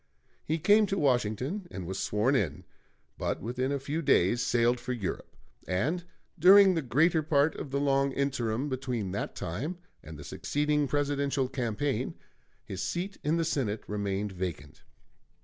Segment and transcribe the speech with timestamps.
[0.43, 2.63] He came to Washington and was sworn in,
[3.19, 6.05] but within a few days sailed for Europe, and
[6.39, 11.47] during the greater part of the long interim between that time and the succeeding Presidential
[11.47, 12.15] campaign
[12.65, 14.81] his seat in the Senate remained vacant.